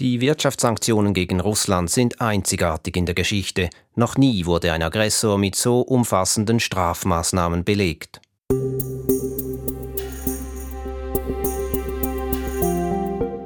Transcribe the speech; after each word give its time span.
Die 0.00 0.20
Wirtschaftssanktionen 0.20 1.14
gegen 1.14 1.38
Russland 1.38 1.88
sind 1.88 2.20
einzigartig 2.20 2.96
in 2.96 3.06
der 3.06 3.14
Geschichte. 3.14 3.70
Noch 3.94 4.16
nie 4.16 4.44
wurde 4.44 4.72
ein 4.72 4.82
Aggressor 4.82 5.38
mit 5.38 5.54
so 5.54 5.82
umfassenden 5.82 6.58
Strafmaßnahmen 6.58 7.62
belegt. 7.62 8.20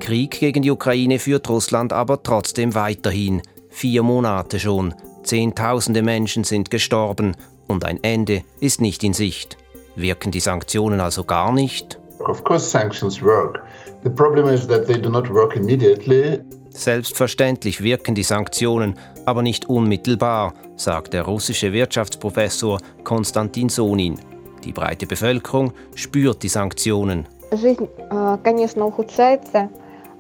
Krieg 0.00 0.40
gegen 0.40 0.62
die 0.62 0.71
Ukraine 0.71 1.19
führt 1.19 1.50
Russland 1.50 1.92
aber 1.92 2.22
trotzdem 2.22 2.75
weiterhin. 2.75 3.43
Vier 3.69 4.03
Monate 4.03 4.59
schon. 4.59 4.95
Zehntausende 5.25 6.01
Menschen 6.01 6.45
sind 6.45 6.71
gestorben 6.71 7.37
und 7.67 7.85
ein 7.85 8.03
Ende 8.03 8.43
ist 8.61 8.80
nicht 8.80 9.05
in 9.05 9.12
Sicht. 9.12 9.59
Wirken 9.96 10.30
die 10.30 10.41
Sanktionen 10.41 11.01
also 11.01 11.25
gar 11.25 11.53
nicht? 11.53 12.01
Of 12.21 12.43
course 12.43 12.71
sanctions 12.71 13.21
work. 13.21 13.62
The 14.04 14.09
problem 14.09 14.50
is 14.50 14.68
that 14.68 14.88
they 14.88 15.00
do 15.00 15.09
not 15.09 15.30
work 15.30 15.55
immediately. 15.55 16.39
Selbstverständlich 16.70 17.82
wirken 17.82 18.16
die 18.16 18.23
Sanktionen, 18.23 18.95
aber 19.26 19.44
nicht 19.44 19.70
unmittelbar, 19.70 20.53
sagt 20.76 21.13
der 21.13 21.23
russische 21.23 21.72
Wirtschaftsprofessor 21.72 22.80
Konstantin 23.03 23.70
Sonin. 23.70 24.20
Die 24.63 24.72
breite 24.72 25.05
Bevölkerung 25.05 25.73
spürt 25.94 26.41
die 26.41 26.49
Sanktionen. 26.49 27.27
Жизнь, 27.52 27.88
конечно, 28.44 28.85
ухудшается, 28.85 29.70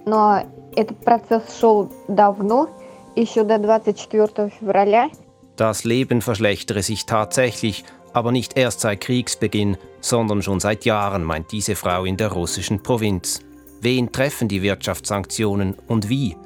но 0.05 0.43
этот 0.75 0.99
процесс 0.99 1.59
шел 1.59 1.89
давно, 2.07 2.69
еще 3.15 3.43
до 3.43 3.57
24 3.57 4.53
февраля. 4.59 5.09
Das 5.55 5.83
Leben 5.83 6.21
verschlechtere 6.21 6.83
sich 6.83 7.05
tatsächlich, 7.05 7.83
aber 8.11 8.31
nicht 8.31 8.57
erst 8.57 8.81
seit 8.81 9.01
Kriegsbeginn, 9.01 9.77
sondern 10.01 10.41
schon 10.43 10.59
seit 10.59 10.85
Jahren, 10.85 11.23
meint 11.23 11.51
diese 11.51 11.75
Frau 11.75 12.05
in 12.05 12.17
der 12.17 12.31
russischen 12.31 12.83
Provinz. 12.83 13.39
Wen 13.80 14.10
treffen 14.10 14.48
die 14.48 14.62
Wirtschaftssanktionen 14.62 15.76
und 15.86 16.08
wie? 16.08 16.36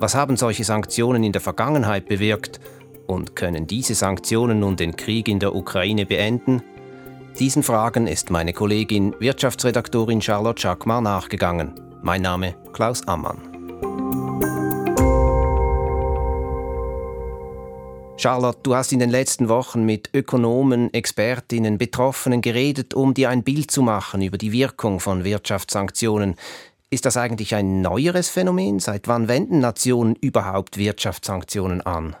Was 0.00 0.14
haben 0.14 0.38
solche 0.38 0.64
Sanktionen 0.64 1.22
in 1.22 1.32
der 1.32 1.42
Vergangenheit 1.42 2.08
bewirkt? 2.08 2.60
Und 3.06 3.36
können 3.36 3.66
diese 3.66 3.94
Sanktionen 3.94 4.60
nun 4.60 4.76
den 4.76 4.96
Krieg 4.96 5.28
in 5.28 5.38
der 5.38 5.54
Ukraine 5.54 6.06
beenden? 6.06 6.62
Diesen 7.38 7.62
Fragen 7.62 8.06
ist 8.06 8.30
meine 8.30 8.54
Kollegin 8.54 9.14
Wirtschaftsredaktorin 9.18 10.22
Charlotte 10.22 10.62
Schackmar 10.62 11.02
nachgegangen. 11.02 11.74
Mein 12.02 12.22
Name 12.22 12.54
Klaus 12.72 13.06
Ammann. 13.06 13.38
Charlotte, 18.16 18.58
du 18.62 18.74
hast 18.74 18.92
in 18.92 18.98
den 18.98 19.10
letzten 19.10 19.48
Wochen 19.48 19.84
mit 19.84 20.10
Ökonomen, 20.12 20.92
Expertinnen, 20.92 21.78
Betroffenen 21.78 22.40
geredet, 22.40 22.94
um 22.94 23.14
dir 23.14 23.28
ein 23.30 23.44
Bild 23.44 23.70
zu 23.70 23.82
machen 23.82 24.22
über 24.22 24.38
die 24.38 24.52
Wirkung 24.52 24.98
von 25.00 25.22
Wirtschaftssanktionen. 25.22 26.34
Ist 26.90 27.04
das 27.04 27.18
eigentlich 27.18 27.54
ein 27.54 27.82
neueres 27.82 28.30
Phänomen? 28.30 28.78
Seit 28.78 29.08
wann 29.08 29.28
wenden 29.28 29.58
Nationen 29.58 30.16
überhaupt 30.16 30.78
Wirtschaftssanktionen 30.78 31.82
an? 31.82 32.16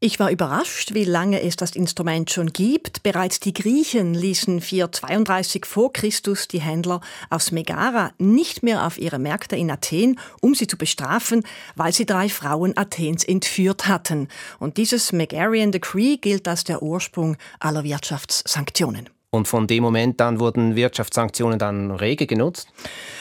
Ich 0.00 0.18
war 0.18 0.32
überrascht, 0.32 0.94
wie 0.94 1.04
lange 1.04 1.42
es 1.42 1.54
das 1.54 1.76
Instrument 1.76 2.30
schon 2.30 2.52
gibt. 2.52 3.04
Bereits 3.04 3.38
die 3.38 3.52
Griechen 3.52 4.14
ließen 4.14 4.60
432 4.60 5.64
vor 5.64 5.92
Christus 5.92 6.48
die 6.48 6.60
Händler 6.60 7.00
aus 7.30 7.52
Megara 7.52 8.12
nicht 8.18 8.64
mehr 8.64 8.84
auf 8.84 8.98
ihre 8.98 9.20
Märkte 9.20 9.54
in 9.54 9.70
Athen, 9.70 10.18
um 10.40 10.56
sie 10.56 10.66
zu 10.66 10.76
bestrafen, 10.76 11.44
weil 11.76 11.92
sie 11.92 12.06
drei 12.06 12.28
Frauen 12.28 12.76
Athens 12.76 13.22
entführt 13.22 13.86
hatten. 13.86 14.26
Und 14.58 14.76
dieses 14.76 15.12
Megarian 15.12 15.70
Decree 15.70 16.16
gilt 16.16 16.48
als 16.48 16.64
der 16.64 16.82
Ursprung 16.82 17.36
aller 17.60 17.84
Wirtschaftssanktionen. 17.84 19.08
Und 19.30 19.46
von 19.46 19.66
dem 19.66 19.82
Moment 19.82 20.22
an 20.22 20.40
wurden 20.40 20.74
Wirtschaftssanktionen 20.74 21.58
dann 21.58 21.90
rege 21.90 22.26
genutzt? 22.26 22.68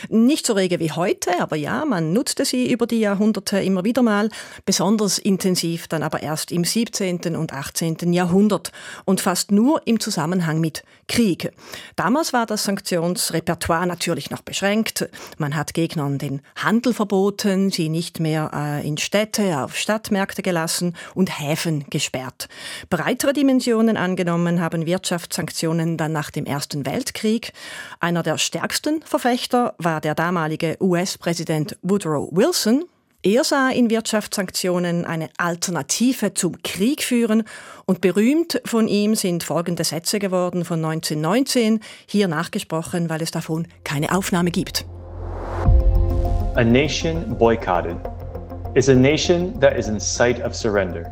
Nicht 0.07 0.45
so 0.45 0.53
rege 0.53 0.79
wie 0.79 0.93
heute, 0.93 1.37
aber 1.41 1.57
ja, 1.57 1.83
man 1.83 2.13
nutzte 2.13 2.45
sie 2.45 2.71
über 2.71 2.87
die 2.87 3.01
Jahrhunderte 3.01 3.59
immer 3.59 3.83
wieder 3.83 4.03
mal, 4.03 4.29
besonders 4.65 5.17
intensiv 5.17 5.89
dann 5.89 6.03
aber 6.03 6.23
erst 6.23 6.53
im 6.53 6.63
17. 6.63 7.35
und 7.35 7.51
18. 7.51 8.13
Jahrhundert 8.13 8.71
und 9.03 9.19
fast 9.19 9.51
nur 9.51 9.81
im 9.85 9.99
Zusammenhang 9.99 10.61
mit 10.61 10.83
Krieg. 11.09 11.51
Damals 11.97 12.31
war 12.31 12.45
das 12.45 12.63
Sanktionsrepertoire 12.63 13.85
natürlich 13.85 14.29
noch 14.29 14.43
beschränkt. 14.43 15.09
Man 15.37 15.57
hat 15.57 15.73
Gegnern 15.73 16.19
den 16.19 16.41
Handel 16.55 16.93
verboten, 16.93 17.69
sie 17.69 17.89
nicht 17.89 18.21
mehr 18.21 18.51
äh, 18.53 18.87
in 18.87 18.97
Städte, 18.97 19.61
auf 19.61 19.75
Stadtmärkte 19.75 20.41
gelassen 20.41 20.95
und 21.15 21.37
Häfen 21.37 21.83
gesperrt. 21.89 22.47
Breitere 22.89 23.33
Dimensionen 23.33 23.97
angenommen 23.97 24.61
haben 24.61 24.85
Wirtschaftssanktionen 24.85 25.96
dann 25.97 26.11
nach 26.11 26.31
dem 26.31 26.45
Ersten 26.45 26.85
Weltkrieg. 26.85 27.53
Einer 27.99 28.23
der 28.23 28.37
stärksten 28.37 29.01
Verfechter 29.01 29.75
war 29.77 30.01
der 30.01 30.15
damalige 30.15 30.77
US-Präsident 30.79 31.77
Woodrow 31.81 32.29
Wilson. 32.31 32.85
Er 33.23 33.43
sah 33.43 33.71
in 33.71 33.89
Wirtschaftssanktionen 33.89 35.03
eine 35.03 35.29
Alternative 35.37 36.33
zum 36.35 36.61
Krieg 36.61 37.03
führen 37.03 37.43
und 37.85 37.99
berühmt 37.99 38.61
von 38.63 38.87
ihm 38.87 39.15
sind 39.15 39.43
folgende 39.43 39.83
Sätze 39.83 40.19
geworden 40.19 40.63
von 40.63 40.85
1919, 40.85 41.79
hier 42.05 42.27
nachgesprochen, 42.27 43.09
weil 43.09 43.21
es 43.21 43.31
davon 43.31 43.67
keine 43.83 44.15
Aufnahme 44.15 44.51
gibt. 44.51 44.85
A 46.55 46.63
nation 46.63 47.35
boycotted 47.37 47.97
is 48.75 48.87
a 48.87 48.95
nation 48.95 49.59
that 49.59 49.75
is 49.77 49.87
in 49.87 49.99
sight 49.99 50.39
of 50.45 50.55
surrender. 50.55 51.11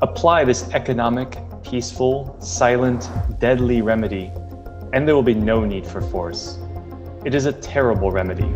Apply 0.00 0.44
this 0.44 0.68
economic 0.72 1.38
peaceful, 1.70 2.34
silent, 2.40 3.10
deadly 3.40 3.82
remedy, 3.82 4.30
and 4.92 5.06
there 5.06 5.14
will 5.14 5.22
be 5.22 5.34
no 5.34 5.64
need 5.64 5.86
for 5.86 6.00
force. 6.00 6.58
It 7.24 7.34
is 7.34 7.46
a 7.46 7.52
terrible 7.52 8.10
remedy. 8.10 8.48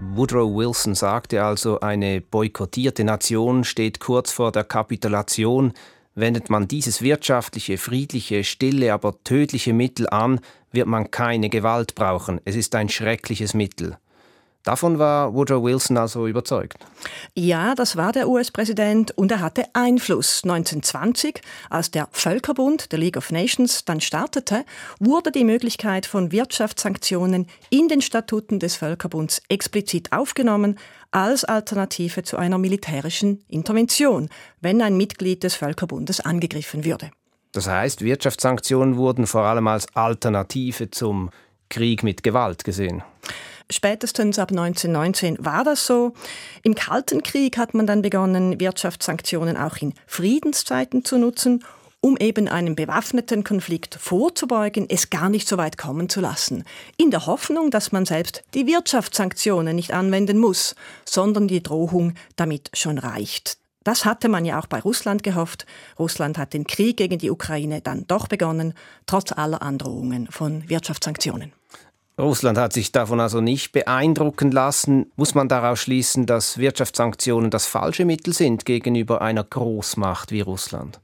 Woodrow 0.00 0.46
Wilson 0.46 0.94
sagte 0.94 1.42
also, 1.42 1.80
eine 1.80 2.20
boykottierte 2.20 3.04
Nation 3.04 3.64
steht 3.64 4.00
kurz 4.00 4.32
vor 4.32 4.52
der 4.52 4.64
Kapitulation. 4.64 5.72
Wendet 6.14 6.50
man 6.50 6.68
dieses 6.68 7.00
wirtschaftliche, 7.02 7.78
friedliche, 7.78 8.44
stille, 8.44 8.92
aber 8.92 9.22
tödliche 9.24 9.72
Mittel 9.72 10.08
an, 10.08 10.40
wird 10.72 10.86
man 10.86 11.10
keine 11.10 11.48
Gewalt 11.48 11.94
brauchen. 11.94 12.40
Es 12.44 12.56
ist 12.56 12.74
ein 12.74 12.88
schreckliches 12.88 13.54
Mittel. 13.54 13.96
Davon 14.62 14.98
war 14.98 15.32
Woodrow 15.32 15.62
Wilson 15.62 15.96
also 15.96 16.26
überzeugt. 16.26 16.84
Ja, 17.34 17.74
das 17.74 17.96
war 17.96 18.12
der 18.12 18.28
US-Präsident 18.28 19.16
und 19.16 19.32
er 19.32 19.40
hatte 19.40 19.64
Einfluss. 19.72 20.42
1920, 20.44 21.40
als 21.70 21.90
der 21.90 22.08
Völkerbund, 22.12 22.92
der 22.92 22.98
League 22.98 23.16
of 23.16 23.30
Nations, 23.30 23.86
dann 23.86 24.02
startete, 24.02 24.64
wurde 24.98 25.32
die 25.32 25.44
Möglichkeit 25.44 26.04
von 26.04 26.30
Wirtschaftssanktionen 26.30 27.46
in 27.70 27.88
den 27.88 28.02
Statuten 28.02 28.58
des 28.58 28.76
Völkerbunds 28.76 29.40
explizit 29.48 30.12
aufgenommen 30.12 30.78
als 31.10 31.44
Alternative 31.44 32.22
zu 32.22 32.36
einer 32.36 32.58
militärischen 32.58 33.42
Intervention, 33.48 34.28
wenn 34.60 34.82
ein 34.82 34.96
Mitglied 34.96 35.42
des 35.42 35.54
Völkerbundes 35.54 36.20
angegriffen 36.20 36.84
würde. 36.84 37.10
Das 37.52 37.66
heißt, 37.66 38.02
Wirtschaftssanktionen 38.02 38.96
wurden 38.96 39.26
vor 39.26 39.42
allem 39.42 39.66
als 39.66 39.86
Alternative 39.96 40.90
zum 40.90 41.30
Krieg 41.68 42.02
mit 42.02 42.22
Gewalt 42.22 42.62
gesehen. 42.64 43.02
Spätestens 43.70 44.38
ab 44.40 44.50
1919 44.50 45.36
war 45.40 45.62
das 45.62 45.86
so. 45.86 46.12
Im 46.62 46.74
Kalten 46.74 47.22
Krieg 47.22 47.56
hat 47.56 47.72
man 47.72 47.86
dann 47.86 48.02
begonnen, 48.02 48.58
Wirtschaftssanktionen 48.58 49.56
auch 49.56 49.76
in 49.76 49.94
Friedenszeiten 50.06 51.04
zu 51.04 51.18
nutzen, 51.18 51.64
um 52.00 52.16
eben 52.16 52.48
einem 52.48 52.74
bewaffneten 52.74 53.44
Konflikt 53.44 53.94
vorzubeugen, 53.94 54.86
es 54.88 55.10
gar 55.10 55.28
nicht 55.28 55.46
so 55.46 55.56
weit 55.56 55.78
kommen 55.78 56.08
zu 56.08 56.20
lassen. 56.20 56.64
In 56.96 57.10
der 57.10 57.26
Hoffnung, 57.26 57.70
dass 57.70 57.92
man 57.92 58.06
selbst 58.06 58.42
die 58.54 58.66
Wirtschaftssanktionen 58.66 59.76
nicht 59.76 59.92
anwenden 59.92 60.38
muss, 60.38 60.74
sondern 61.04 61.46
die 61.46 61.62
Drohung 61.62 62.14
damit 62.36 62.70
schon 62.74 62.98
reicht. 62.98 63.58
Das 63.84 64.04
hatte 64.04 64.28
man 64.28 64.44
ja 64.44 64.60
auch 64.60 64.66
bei 64.66 64.80
Russland 64.80 65.22
gehofft. 65.22 65.64
Russland 65.98 66.38
hat 66.38 66.54
den 66.54 66.66
Krieg 66.66 66.96
gegen 66.96 67.18
die 67.18 67.30
Ukraine 67.30 67.80
dann 67.80 68.06
doch 68.06 68.26
begonnen, 68.26 68.74
trotz 69.06 69.32
aller 69.32 69.62
Androhungen 69.62 70.26
von 70.26 70.68
Wirtschaftssanktionen. 70.68 71.52
Russland 72.20 72.58
hat 72.58 72.72
sich 72.72 72.92
davon 72.92 73.20
also 73.20 73.40
nicht 73.40 73.72
beeindrucken 73.72 74.50
lassen. 74.50 75.10
Muss 75.16 75.34
man 75.34 75.48
daraus 75.48 75.80
schließen, 75.80 76.26
dass 76.26 76.58
Wirtschaftssanktionen 76.58 77.50
das 77.50 77.66
falsche 77.66 78.04
Mittel 78.04 78.32
sind 78.32 78.64
gegenüber 78.64 79.22
einer 79.22 79.44
Großmacht 79.44 80.30
wie 80.30 80.40
Russland? 80.42 81.00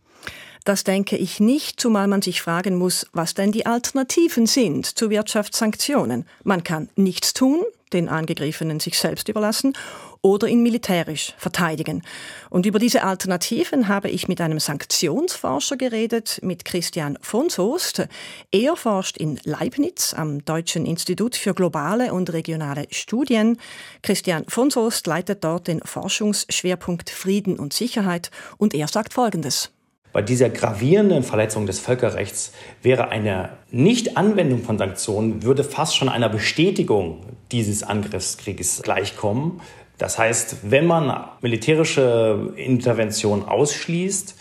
Das 0.64 0.82
denke 0.82 1.16
ich 1.16 1.38
nicht, 1.38 1.80
zumal 1.80 2.08
man 2.08 2.22
sich 2.22 2.42
fragen 2.42 2.76
muss, 2.76 3.06
was 3.12 3.34
denn 3.34 3.52
die 3.52 3.66
Alternativen 3.66 4.46
sind 4.46 4.98
zu 4.98 5.10
Wirtschaftssanktionen. 5.10 6.26
Man 6.42 6.64
kann 6.64 6.88
nichts 6.96 7.34
tun, 7.34 7.62
den 7.92 8.08
Angegriffenen 8.08 8.80
sich 8.80 8.98
selbst 8.98 9.28
überlassen 9.28 9.74
oder 10.22 10.48
ihn 10.48 10.62
militärisch 10.62 11.34
verteidigen. 11.38 12.02
Und 12.50 12.66
über 12.66 12.78
diese 12.78 13.04
Alternativen 13.04 13.88
habe 13.88 14.10
ich 14.10 14.28
mit 14.28 14.40
einem 14.40 14.58
Sanktionsforscher 14.58 15.76
geredet, 15.76 16.40
mit 16.42 16.64
Christian 16.64 17.16
von 17.20 17.48
Soest. 17.48 18.08
Er 18.50 18.76
forscht 18.76 19.16
in 19.16 19.38
Leibniz 19.44 20.14
am 20.14 20.44
Deutschen 20.44 20.84
Institut 20.84 21.36
für 21.36 21.54
globale 21.54 22.12
und 22.12 22.32
regionale 22.32 22.86
Studien. 22.90 23.58
Christian 24.02 24.44
von 24.48 24.70
Soest 24.70 25.06
leitet 25.06 25.44
dort 25.44 25.68
den 25.68 25.80
Forschungsschwerpunkt 25.80 27.10
Frieden 27.10 27.58
und 27.58 27.72
Sicherheit 27.72 28.30
und 28.56 28.74
er 28.74 28.88
sagt 28.88 29.14
Folgendes. 29.14 29.75
Bei 30.12 30.22
dieser 30.22 30.48
gravierenden 30.48 31.22
Verletzung 31.22 31.66
des 31.66 31.78
Völkerrechts 31.78 32.52
wäre 32.82 33.08
eine 33.08 33.50
Nichtanwendung 33.70 34.62
von 34.62 34.78
Sanktionen 34.78 35.42
würde 35.42 35.62
fast 35.62 35.96
schon 35.96 36.08
einer 36.08 36.28
Bestätigung 36.28 37.20
dieses 37.52 37.82
Angriffskrieges 37.82 38.82
gleichkommen. 38.82 39.60
Das 39.98 40.18
heißt, 40.18 40.70
wenn 40.70 40.86
man 40.86 41.24
militärische 41.40 42.52
Intervention 42.56 43.44
ausschließt, 43.44 44.36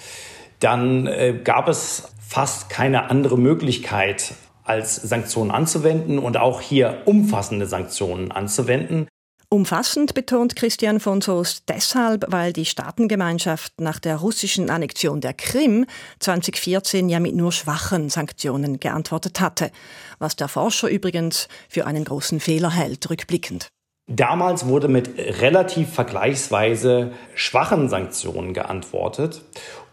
dann 0.60 1.08
äh, 1.08 1.40
gab 1.44 1.68
es 1.68 2.10
fast 2.26 2.70
keine 2.70 3.10
andere 3.10 3.38
Möglichkeit, 3.38 4.34
als 4.64 4.96
Sanktionen 4.96 5.52
anzuwenden 5.52 6.20
und 6.20 6.38
auch 6.38 6.60
hier 6.60 7.04
umfassende 7.06 7.68
Sanktionen 7.68 8.32
anzuwenden. 8.32 9.08
Umfassend 9.56 10.14
betont 10.14 10.58
Christian 10.58 11.00
von 11.00 11.22
Soest 11.22 11.64
deshalb, 11.70 12.26
weil 12.28 12.52
die 12.52 12.66
Staatengemeinschaft 12.66 13.80
nach 13.80 14.00
der 14.00 14.18
russischen 14.18 14.70
Annexion 14.70 15.22
der 15.22 15.34
Krim 15.34 15.86
2014 16.20 17.08
ja 17.08 17.22
mit 17.22 17.36
nur 17.36 17.54
schwachen 17.54 18.10
Sanktionen 18.10 18.82
geantwortet 18.82 19.40
hatte, 19.40 19.72
was 20.20 20.36
der 20.36 20.50
Forscher 20.50 20.90
übrigens 20.90 21.48
für 21.70 21.88
einen 21.88 22.04
großen 22.04 22.42
Fehler 22.42 22.70
hält, 22.70 23.10
rückblickend. 23.10 23.70
Damals 24.08 24.68
wurde 24.68 24.90
mit 24.90 25.18
relativ 25.18 25.90
vergleichsweise 25.94 27.14
schwachen 27.34 27.88
Sanktionen 27.88 28.54
geantwortet. 28.54 29.42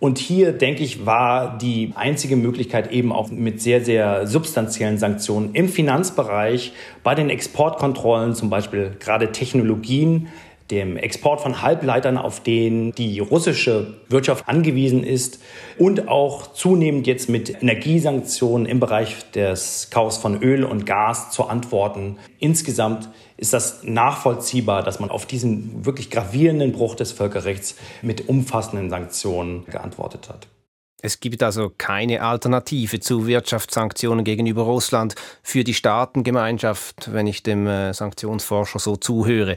Und 0.02 0.19
hier, 0.19 0.50
denke 0.50 0.82
ich, 0.82 1.06
war 1.06 1.56
die 1.58 1.93
einzige 1.94 2.34
Möglichkeit 2.34 2.90
eben 2.90 3.12
auch 3.12 3.31
mit 3.31 3.62
sehr, 3.62 3.84
sehr 3.84 4.26
substanziellen 4.26 4.99
Sanktionen 4.99 5.54
im 5.54 5.69
Finanzbereich, 5.69 6.72
bei 7.04 7.14
den 7.14 7.31
Exportkontrollen, 7.31 8.34
zum 8.34 8.50
Beispiel 8.50 8.96
gerade 8.99 9.31
Technologien, 9.31 10.26
dem 10.73 10.97
Export 10.97 11.43
von 11.43 11.63
Halbleitern, 11.63 12.17
auf 12.17 12.43
den 12.43 12.93
die 12.93 13.21
russische 13.21 13.95
Wirtschaft 14.09 14.49
angewiesen 14.49 15.05
ist 15.05 15.39
und 15.79 16.09
auch 16.09 16.55
zunehmend 16.55 17.07
jetzt 17.07 17.29
mit 17.29 17.63
Energiesanktionen 17.63 18.67
im 18.67 18.81
Bereich 18.81 19.31
des 19.33 19.91
Kaufs 19.91 20.17
von 20.17 20.43
Öl 20.43 20.65
und 20.65 20.87
Gas 20.87 21.31
zu 21.31 21.45
antworten. 21.45 22.17
Insgesamt 22.39 23.11
ist 23.37 23.53
das 23.53 23.85
nachvollziehbar, 23.85 24.83
dass 24.83 24.99
man 24.99 25.11
auf 25.11 25.27
diesen 25.27 25.85
wirklich 25.85 26.11
gravierenden 26.11 26.73
Bruch 26.73 26.95
des 26.95 27.13
Völkerrechts 27.13 27.77
mit 28.01 28.29
umfassenden 28.29 28.89
Sanktionen 28.89 29.67
geantwortet 29.67 30.31
hat. 30.31 30.49
Es 31.05 31.19
gibt 31.19 31.43
also 31.43 31.71
keine 31.77 32.23
Alternative 32.23 33.01
zu 33.01 33.27
Wirtschaftssanktionen 33.27 34.25
gegenüber 34.25 34.63
Russland 34.63 35.17
für 35.43 35.65
die 35.65 35.75
Staatengemeinschaft, 35.75 37.13
wenn 37.13 37.27
ich 37.27 37.43
dem 37.43 37.67
äh, 37.67 37.93
Sanktionsforscher 37.93 38.79
so 38.79 38.97
zuhöre. 38.97 39.57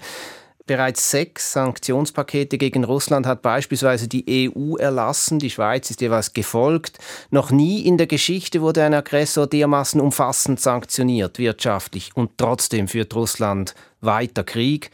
Bereits 0.68 1.12
sechs 1.12 1.54
Sanktionspakete 1.54 2.58
gegen 2.58 2.84
Russland 2.86 3.28
hat 3.28 3.44
beispielsweise 3.44 4.08
die 4.08 4.52
EU 4.52 4.78
erlassen. 4.78 5.38
Die 5.38 5.52
Schweiz 5.52 5.92
ist 5.92 6.02
jeweils 6.02 6.34
gefolgt. 6.34 6.98
Noch 7.30 7.52
nie 7.52 7.82
in 7.82 7.98
der 8.00 8.08
Geschichte 8.08 8.62
wurde 8.62 8.84
ein 8.84 8.96
Aggressor 8.96 9.46
dermaßen 9.46 10.02
umfassend 10.02 10.60
sanktioniert, 10.60 11.38
wirtschaftlich. 11.38 12.12
Und 12.16 12.32
trotzdem 12.38 12.88
führt 12.88 13.14
Russland 13.14 13.76
weiter 14.02 14.44
Krieg. 14.44 14.90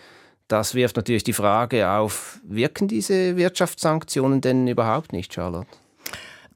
Das 0.49 0.75
wirft 0.75 0.97
natürlich 0.97 1.23
die 1.23 1.31
Frage 1.31 1.89
auf, 1.89 2.41
wirken 2.43 2.89
diese 2.89 3.37
Wirtschaftssanktionen 3.37 4.41
denn 4.41 4.67
überhaupt 4.67 5.13
nicht, 5.13 5.33
Charlotte? 5.33 5.69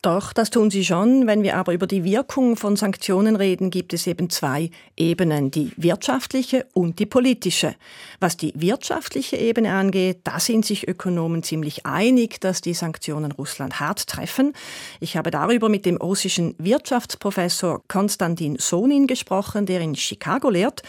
Doch, 0.05 0.33
das 0.33 0.51
tun 0.51 0.69
sie 0.69 0.85
schon. 0.85 1.25
Wenn 1.25 1.41
wir 1.41 1.57
aber 1.57 1.73
über 1.73 1.87
die 1.87 2.03
Wirkung 2.03 2.57
von 2.57 2.75
Sanktionen 2.75 3.35
reden, 3.35 3.71
gibt 3.71 3.91
es 3.91 4.05
eben 4.05 4.29
zwei 4.29 4.69
Ebenen, 4.95 5.49
die 5.49 5.71
wirtschaftliche 5.77 6.67
und 6.73 6.99
die 6.99 7.07
politische. 7.07 7.73
Was 8.19 8.37
die 8.37 8.53
wirtschaftliche 8.55 9.37
Ebene 9.37 9.73
angeht, 9.73 10.19
da 10.23 10.39
sind 10.39 10.63
sich 10.63 10.87
Ökonomen 10.87 11.41
ziemlich 11.41 11.87
einig, 11.87 12.39
dass 12.39 12.61
die 12.61 12.75
Sanktionen 12.75 13.31
Russland 13.31 13.79
hart 13.79 14.05
treffen. 14.05 14.53
Ich 14.99 15.17
habe 15.17 15.31
darüber 15.31 15.69
mit 15.69 15.87
dem 15.87 15.97
russischen 15.97 16.53
Wirtschaftsprofessor 16.59 17.81
Konstantin 17.87 18.57
Sonin 18.59 19.07
gesprochen, 19.07 19.65
der 19.65 19.81
in 19.81 19.95
Chicago 19.95 20.51
lehrt. 20.51 20.83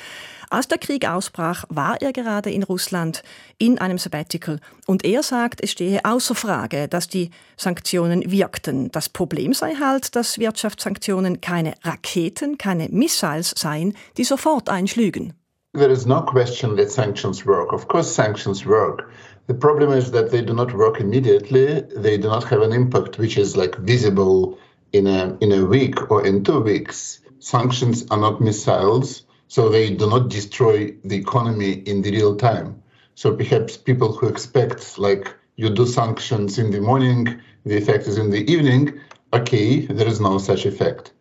Als 0.50 0.69
der 0.69 0.78
Krieg 0.78 1.08
ausbrach, 1.08 1.64
war 1.69 2.00
er 2.00 2.12
gerade 2.12 2.50
in 2.50 2.62
Russland 2.62 3.22
in 3.58 3.78
einem 3.78 3.98
Sabbatical 3.98 4.60
und 4.87 5.04
er 5.04 5.22
sagt, 5.22 5.62
es 5.62 5.72
stehe 5.72 6.04
außer 6.04 6.34
Frage, 6.34 6.88
dass 6.88 7.08
die 7.08 7.31
Sanktionen 7.56 8.31
wirkten. 8.31 8.90
Das 8.93 9.08
Problem 9.08 9.54
sei 9.54 9.75
halt, 9.75 10.14
dass 10.14 10.38
Wirtschaftssanktionen 10.38 11.40
keine 11.40 11.75
Raketen, 11.82 12.58
keine 12.58 12.88
Missiles 12.90 13.54
seien, 13.56 13.94
die 14.16 14.25
sofort 14.25 14.69
einschlügen. 14.69 15.34
There 15.75 15.93
is 15.93 16.06
no 16.06 16.22
question 16.22 16.76
that 16.76 16.90
sanctions 16.90 17.44
work. 17.44 17.72
Of 17.72 17.88
course, 17.88 18.14
sanctions 18.14 18.64
work. 18.64 19.10
The 19.46 19.54
problem 19.54 19.92
is 19.92 20.10
that 20.12 20.31
they 20.31 20.42
do 20.42 20.54
not 20.54 20.72
work 20.72 21.00
immediately. 21.00 21.82
They 21.94 22.19
do 22.19 22.28
not 22.28 22.44
have 22.44 22.62
an 22.62 22.72
impact 22.72 23.19
which 23.19 23.37
is 23.37 23.56
like 23.56 23.76
visible 23.76 24.58
in 24.92 25.06
a 25.06 25.37
in 25.40 25.52
a 25.52 25.66
week 25.66 26.10
or 26.10 26.25
in 26.25 26.44
two 26.44 26.60
weeks. 26.60 27.20
Sanctions 27.40 28.06
are 28.10 28.19
not 28.19 28.40
missiles. 28.40 29.25
So 29.48 29.69
they 29.69 29.90
do 29.90 30.08
not 30.08 30.28
destroy 30.28 30.93
the 31.04 31.16
economy 31.16 31.82
in 31.87 32.02
the 32.02 32.10
real 32.10 32.37
time. 32.37 32.82
So 33.14 33.34
perhaps 33.34 33.76
people 33.76 34.12
who 34.12 34.28
expect 34.28 34.98
like 34.98 35.34
you 35.56 35.70
do 35.70 35.87
sanctions 35.87 36.58
in 36.58 36.70
the 36.70 36.81
morning, 36.81 37.40
the 37.64 37.76
effect 37.76 38.06
is 38.06 38.19
in 38.19 38.31
the 38.31 38.44
evening, 38.50 38.93
okay, 39.32 39.87
there 39.87 40.08
is 40.08 40.20
no 40.20 40.38
such 40.38 40.66
effect. 40.66 41.12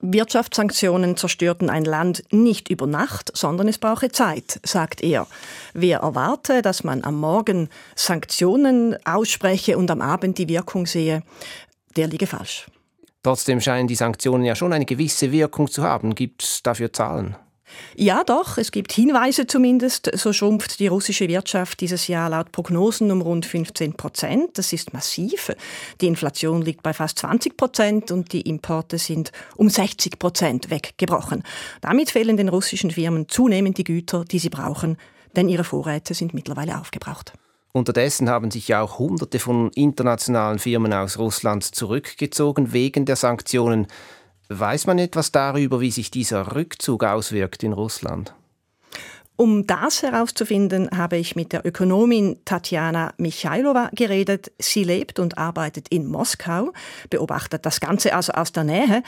Wirtschaftssanktionen 0.00 1.16
zerstörten 1.16 1.70
ein 1.70 1.84
Land 1.84 2.24
nicht 2.30 2.68
über 2.68 2.86
Nacht, 2.86 3.30
sondern 3.34 3.68
es 3.68 3.78
brauche 3.78 4.10
Zeit, 4.10 4.60
sagt 4.62 5.02
er. 5.02 5.26
Wer 5.72 6.00
erwarte, 6.00 6.60
dass 6.60 6.84
man 6.84 7.04
am 7.04 7.18
Morgen 7.18 7.70
Sanktionen 7.94 8.96
ausspreche 9.06 9.78
und 9.78 9.90
am 9.90 10.02
Abend 10.02 10.36
die 10.36 10.48
Wirkung 10.48 10.86
sehe, 10.86 11.22
der 11.96 12.08
liege 12.08 12.26
falsch. 12.26 12.66
Trotzdem 13.22 13.62
scheinen 13.62 13.88
die 13.88 13.94
Sanktionen 13.94 14.44
ja 14.44 14.54
schon 14.54 14.74
eine 14.74 14.84
gewisse 14.84 15.32
Wirkung 15.32 15.70
zu 15.70 15.82
haben. 15.82 16.14
Gibt 16.14 16.42
es 16.42 16.62
dafür 16.62 16.92
Zahlen? 16.92 17.36
Ja, 17.96 18.24
doch, 18.24 18.58
es 18.58 18.72
gibt 18.72 18.92
Hinweise 18.92 19.46
zumindest. 19.46 20.10
So 20.14 20.32
schrumpft 20.32 20.80
die 20.80 20.86
russische 20.86 21.28
Wirtschaft 21.28 21.80
dieses 21.80 22.08
Jahr 22.08 22.30
laut 22.30 22.52
Prognosen 22.52 23.10
um 23.10 23.20
rund 23.20 23.46
15 23.46 23.94
Prozent. 23.94 24.58
Das 24.58 24.72
ist 24.72 24.92
massiv. 24.92 25.52
Die 26.00 26.06
Inflation 26.06 26.62
liegt 26.62 26.82
bei 26.82 26.92
fast 26.92 27.18
20 27.20 27.56
Prozent 27.56 28.10
und 28.10 28.32
die 28.32 28.42
Importe 28.42 28.98
sind 28.98 29.32
um 29.56 29.68
60 29.68 30.18
Prozent 30.18 30.70
weggebrochen. 30.70 31.42
Damit 31.80 32.10
fehlen 32.10 32.36
den 32.36 32.48
russischen 32.48 32.90
Firmen 32.90 33.28
zunehmend 33.28 33.78
die 33.78 33.84
Güter, 33.84 34.24
die 34.24 34.38
sie 34.38 34.50
brauchen, 34.50 34.96
denn 35.36 35.48
ihre 35.48 35.64
Vorräte 35.64 36.14
sind 36.14 36.34
mittlerweile 36.34 36.80
aufgebraucht. 36.80 37.32
Unterdessen 37.76 38.30
haben 38.30 38.52
sich 38.52 38.68
ja 38.68 38.82
auch 38.82 39.00
Hunderte 39.00 39.40
von 39.40 39.70
internationalen 39.70 40.60
Firmen 40.60 40.92
aus 40.92 41.18
Russland 41.18 41.64
zurückgezogen 41.64 42.72
wegen 42.72 43.04
der 43.04 43.16
Sanktionen. 43.16 43.88
Weiß 44.60 44.86
man 44.86 44.98
etwas 44.98 45.32
darüber, 45.32 45.80
wie 45.80 45.90
sich 45.90 46.10
dieser 46.10 46.54
Rückzug 46.54 47.02
auswirkt 47.02 47.64
in 47.64 47.72
Russland? 47.72 48.34
Um 49.36 49.66
das 49.66 50.02
herauszufinden, 50.02 50.88
habe 50.96 51.16
ich 51.16 51.34
mit 51.34 51.52
der 51.52 51.66
Ökonomin 51.66 52.36
Tatjana 52.44 53.14
Michailova 53.18 53.90
geredet. 53.92 54.52
Sie 54.60 54.84
lebt 54.84 55.18
und 55.18 55.38
arbeitet 55.38 55.88
in 55.88 56.06
Moskau, 56.06 56.72
beobachtet 57.10 57.66
das 57.66 57.80
Ganze 57.80 58.14
also 58.14 58.32
aus 58.32 58.52
der 58.52 58.62
Nähe. 58.62 59.02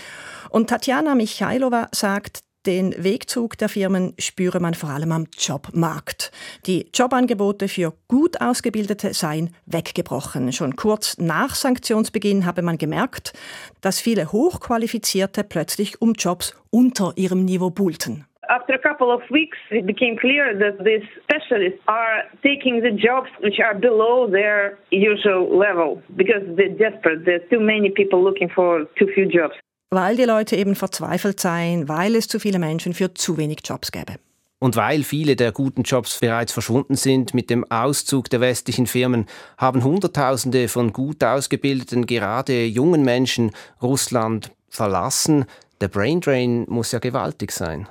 Und 0.51 0.69
Tatjana 0.69 1.15
Michailova 1.15 1.89
sagt, 1.93 2.41
den 2.67 2.93
Wegzug 3.03 3.57
der 3.59 3.69
Firmen 3.69 4.15
spüre 4.19 4.61
man 4.61 4.75
vor 4.75 4.91
allem 4.91 5.13
am 5.13 5.27
Jobmarkt. 5.39 6.33
Die 6.67 6.87
Jobangebote 6.93 7.69
für 7.69 7.93
gut 8.09 8.41
Ausgebildete 8.41 9.15
seien 9.15 9.51
weggebrochen. 9.67 10.53
Schon 10.53 10.77
kurz 10.77 11.19
nach 11.19 11.55
Sanktionsbeginn 11.55 12.45
habe 12.45 12.63
man 12.63 12.79
gemerkt, 12.79 13.33
dass 13.81 14.01
viele 14.01 14.33
Hochqualifizierte 14.33 15.45
plötzlich 15.45 16.01
um 16.03 16.15
Jobs 16.15 16.61
unter 16.71 17.13
ihrem 17.17 17.45
Niveau 17.45 17.71
buhlten. 17.71 18.25
After 18.49 18.75
a 18.75 18.79
couple 18.79 19.13
of 19.13 19.23
weeks, 19.29 19.59
it 19.71 19.87
became 19.87 20.17
clear 20.17 20.57
that 20.59 20.79
these 20.85 21.03
specialists 21.25 21.81
are 21.87 22.23
taking 22.43 22.81
the 22.81 22.91
jobs 22.91 23.29
which 23.41 23.61
are 23.61 23.75
below 23.75 24.29
their 24.31 24.79
usual 24.91 25.49
level 25.49 26.01
because 26.17 26.43
they're 26.55 26.77
desperate. 26.77 27.25
There's 27.25 27.43
too 27.51 27.59
many 27.59 27.91
people 27.91 28.23
looking 28.23 28.49
for 28.49 28.87
too 28.99 29.09
few 29.15 29.27
jobs 29.27 29.57
weil 29.91 30.17
die 30.17 30.25
Leute 30.25 30.57
eben 30.57 30.75
verzweifelt 30.75 31.41
seien, 31.41 31.89
weil 31.89 32.15
es 32.17 32.29
zu 32.29 32.39
viele 32.39 32.59
Menschen 32.59 32.95
für 32.95 33.15
zu 33.15 33.37
wenig 33.37 33.59
Jobs 33.65 33.93
gäbe. 33.93 34.17
Und 34.59 34.75
weil 34.75 35.03
viele 35.03 35.37
der 35.37 35.53
guten 35.53 35.83
Jobs 35.83 36.19
bereits 36.21 36.53
verschwunden 36.53 36.97
sind 36.97 37.35
mit 37.35 37.51
dem 37.51 37.71
Auszug 37.71 38.31
der 38.31 38.41
westlichen 38.41 38.87
Firmen, 38.87 39.27
haben 39.59 39.85
Hunderttausende 39.85 40.69
von 40.69 40.93
gut 40.93 41.23
ausgebildeten, 41.23 42.07
gerade 42.07 42.65
jungen 42.65 43.03
Menschen 43.03 43.51
Russland 43.83 44.51
verlassen. 44.71 45.45
Der 45.83 45.89
Braindrain 45.89 46.65
muss 46.69 46.93
ja 46.93 47.01
gewaltig 47.01 47.53
sein. 47.53 47.87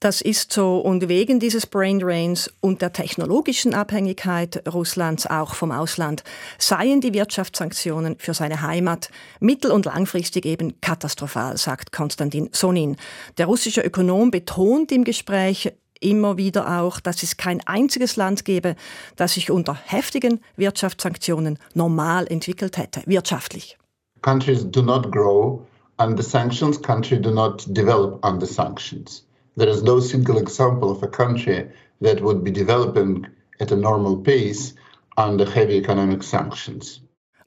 Das 0.00 0.20
ist 0.20 0.52
so 0.52 0.78
und 0.78 1.08
wegen 1.08 1.40
dieses 1.40 1.66
Brain 1.66 1.98
Drains 1.98 2.52
und 2.60 2.82
der 2.82 2.92
technologischen 2.92 3.74
Abhängigkeit 3.74 4.62
Russlands 4.72 5.26
auch 5.26 5.56
vom 5.56 5.72
Ausland 5.72 6.22
seien 6.56 7.00
die 7.00 7.12
Wirtschaftssanktionen 7.14 8.16
für 8.16 8.32
seine 8.32 8.62
Heimat 8.62 9.10
mittel- 9.40 9.72
und 9.72 9.86
langfristig 9.86 10.46
eben 10.46 10.80
katastrophal, 10.80 11.56
sagt 11.56 11.90
Konstantin 11.90 12.48
Sonin. 12.52 12.96
Der 13.38 13.46
russische 13.46 13.80
Ökonom 13.80 14.30
betont 14.30 14.92
im 14.92 15.02
Gespräch 15.02 15.72
immer 16.00 16.36
wieder 16.36 16.80
auch, 16.80 17.00
dass 17.00 17.24
es 17.24 17.36
kein 17.36 17.60
einziges 17.66 18.14
Land 18.14 18.44
gäbe, 18.44 18.76
das 19.16 19.34
sich 19.34 19.50
unter 19.50 19.74
heftigen 19.74 20.40
Wirtschaftssanktionen 20.56 21.58
normal 21.74 22.28
entwickelt 22.28 22.76
hätte, 22.76 23.02
wirtschaftlich. 23.06 23.76
countries 24.22 24.64
do 24.64 24.82
not 24.82 25.10
grow 25.10 25.60
under 25.98 26.22
sanctions, 26.22 26.80
countries 26.80 27.20
do 27.20 27.30
not 27.30 27.64
develop 27.68 28.24
under 28.24 28.46
sanctions. 28.46 29.24
There 29.58 29.68
is 29.68 29.82
no 29.82 29.98
single 29.98 30.38
example 30.38 30.88
of 30.90 31.02
a 31.02 31.08
country 31.08 31.68
that 32.00 32.20
would 32.20 32.44
be 32.44 32.52
developing 32.52 33.26
at 33.60 33.72
a 33.72 33.76
normal 33.76 34.16
pace 34.16 34.74
under 35.16 35.44
heavy 35.44 35.78
economic 35.78 36.22
sanctions. 36.22 37.00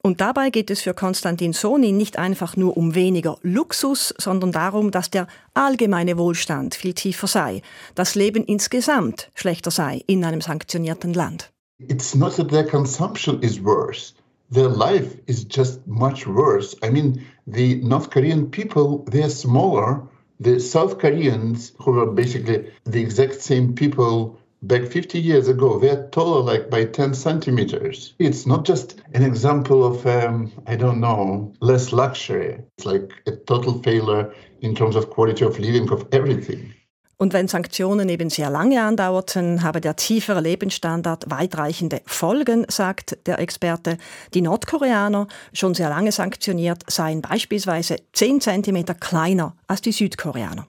Und 0.04 0.20
dabei 0.20 0.50
geht 0.50 0.70
es 0.70 0.82
für 0.82 0.94
Konstantin 0.94 1.52
Sonin 1.52 1.96
nicht 1.96 2.18
einfach 2.18 2.56
nur 2.56 2.76
um 2.76 2.96
weniger 2.96 3.38
Luxus, 3.42 4.12
sondern 4.18 4.50
darum, 4.50 4.90
dass 4.90 5.10
der 5.10 5.28
allgemeine 5.54 6.18
Wohlstand 6.18 6.74
viel 6.74 6.92
tiefer 6.92 7.28
sei, 7.28 7.62
das 7.94 8.16
Leben 8.16 8.44
insgesamt 8.44 9.30
schlechter 9.34 9.70
sei 9.70 10.02
in 10.06 10.24
einem 10.24 10.40
sanktionierten 10.40 11.14
Land. 11.14 11.52
It's 11.78 12.14
not 12.14 12.34
that 12.36 12.48
their 12.48 12.66
consumption 12.66 13.40
is 13.42 13.62
worse. 13.62 14.12
Their 14.52 14.68
life 14.68 15.16
is 15.26 15.46
just 15.48 15.86
much 15.86 16.26
worse. 16.26 16.76
I 16.82 16.90
mean, 16.90 17.24
the 17.46 17.76
North 17.76 18.10
Korean 18.10 18.50
people, 18.50 19.04
they're 19.10 19.30
smaller. 19.30 20.08
The 20.42 20.58
South 20.58 20.98
Koreans, 20.98 21.70
who 21.78 21.92
were 21.92 22.10
basically 22.10 22.72
the 22.82 23.00
exact 23.00 23.40
same 23.42 23.76
people 23.76 24.40
back 24.60 24.88
50 24.88 25.20
years 25.20 25.46
ago, 25.46 25.78
they're 25.78 26.08
taller 26.08 26.40
like 26.42 26.68
by 26.68 26.84
10 26.84 27.14
centimeters. 27.14 28.14
It's 28.18 28.44
not 28.44 28.64
just 28.64 29.00
an 29.14 29.22
example 29.22 29.84
of, 29.84 30.04
um, 30.04 30.50
I 30.66 30.74
don't 30.74 30.98
know, 30.98 31.52
less 31.60 31.92
luxury. 31.92 32.58
It's 32.76 32.84
like 32.84 33.12
a 33.28 33.36
total 33.36 33.80
failure 33.84 34.34
in 34.62 34.74
terms 34.74 34.96
of 34.96 35.10
quality 35.10 35.44
of 35.44 35.60
living, 35.60 35.88
of 35.92 36.08
everything. 36.10 36.74
Und 37.22 37.34
wenn 37.34 37.46
Sanktionen 37.46 38.08
eben 38.08 38.30
sehr 38.30 38.50
lange 38.50 38.82
andauerten, 38.82 39.62
habe 39.62 39.80
der 39.80 39.94
tiefere 39.94 40.40
Lebensstandard 40.40 41.30
weitreichende 41.30 42.02
Folgen, 42.04 42.66
sagt 42.68 43.16
der 43.26 43.38
Experte. 43.38 43.96
Die 44.34 44.42
Nordkoreaner, 44.42 45.28
schon 45.52 45.72
sehr 45.72 45.88
lange 45.88 46.10
sanktioniert, 46.10 46.82
seien 46.90 47.22
beispielsweise 47.22 47.98
10 48.12 48.40
cm 48.40 48.86
kleiner 48.98 49.54
als 49.68 49.82
die 49.82 49.92
Südkoreaner. 49.92 50.66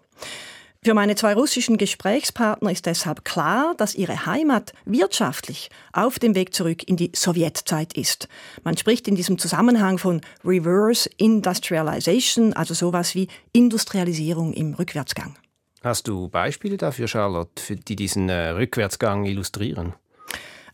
Für 0.84 0.94
meine 0.94 1.16
zwei 1.16 1.34
russischen 1.34 1.78
Gesprächspartner 1.78 2.72
ist 2.72 2.86
deshalb 2.86 3.26
klar, 3.26 3.74
dass 3.76 3.96
ihre 3.96 4.28
Heimat 4.28 4.74
wirtschaftlich 4.86 5.72
auf 5.92 6.20
dem 6.20 6.36
Weg 6.36 6.54
zurück 6.54 6.88
in 6.88 6.98
die 6.98 7.12
Sowjetzeit 7.16 7.98
ist. 7.98 8.28
Man 8.64 8.78
spricht 8.78 9.08
in 9.08 9.16
diesem 9.16 9.40
Zusammenhang 9.40 9.98
von 9.98 10.22
Reverse 10.46 11.10
Industrialization, 11.18 12.54
also 12.54 12.76
sowas 12.76 13.16
wie 13.16 13.28
Industrialisierung 13.54 14.54
im 14.54 14.76
Rückwärtsgang. 14.76 15.36
Hast 15.84 16.08
du 16.08 16.30
Beispiele 16.30 16.78
dafür, 16.78 17.10
Charlotte, 17.10 17.76
die 17.76 17.98
diesen 17.98 18.30
äh, 18.30 18.50
Rückwärtsgang 18.50 19.26
illustrieren? 19.26 19.94